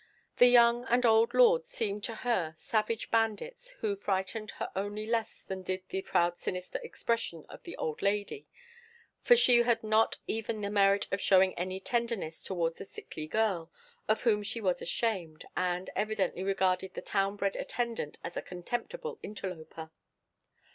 The 0.37 0.47
young 0.47 0.83
and 0.85 1.05
old 1.05 1.31
lords 1.35 1.69
seemed 1.69 2.03
to 2.05 2.15
her 2.15 2.53
savage 2.55 3.11
bandits, 3.11 3.69
who 3.81 3.95
frightened 3.95 4.49
her 4.49 4.71
only 4.75 5.05
less 5.05 5.41
than 5.45 5.61
did 5.61 5.83
the 5.89 6.01
proud 6.01 6.37
sinister 6.37 6.79
expression 6.81 7.45
of 7.49 7.61
the 7.61 7.77
old 7.77 8.01
lady, 8.01 8.47
for 9.21 9.35
she 9.35 9.61
had 9.61 9.83
not 9.83 10.17
even 10.25 10.61
the 10.61 10.71
merit 10.71 11.05
of 11.11 11.21
showing 11.21 11.53
any 11.53 11.79
tenderness 11.79 12.41
towards 12.43 12.79
the 12.79 12.85
sickly 12.85 13.27
girl, 13.27 13.71
of 14.07 14.23
whom 14.23 14.41
she 14.41 14.59
was 14.59 14.81
ashamed, 14.81 15.45
and 15.55 15.91
evidently 15.95 16.41
regarded 16.41 16.95
the 16.95 17.03
town 17.03 17.35
bred 17.35 17.55
attendant 17.55 18.17
as 18.23 18.35
a 18.35 18.41
contemptible 18.41 19.19
interloper. 19.21 19.91